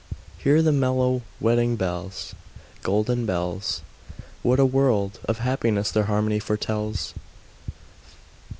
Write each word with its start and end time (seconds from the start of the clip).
II. 0.39 0.43
Hear 0.43 0.61
the 0.63 0.71
mellow 0.71 1.21
wedding 1.39 1.75
bells 1.75 2.33
Golden 2.81 3.27
bells! 3.27 3.83
What 4.41 4.59
a 4.59 4.65
world 4.65 5.19
of 5.25 5.37
happiness 5.37 5.91
their 5.91 6.05
harmony 6.05 6.39
foretells! 6.39 7.13